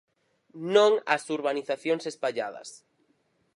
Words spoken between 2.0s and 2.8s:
espalladas.